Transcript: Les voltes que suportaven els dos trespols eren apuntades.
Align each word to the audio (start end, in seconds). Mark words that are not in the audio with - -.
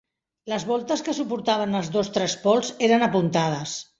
Les 0.53 0.63
voltes 0.69 1.03
que 1.09 1.15
suportaven 1.17 1.77
els 1.81 1.93
dos 1.97 2.11
trespols 2.17 2.75
eren 2.91 3.09
apuntades. 3.09 3.79